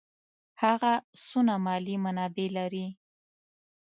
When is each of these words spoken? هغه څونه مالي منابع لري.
هغه 0.61 0.91
څونه 1.25 1.53
مالي 1.65 1.95
منابع 2.05 2.47
لري. 2.57 2.87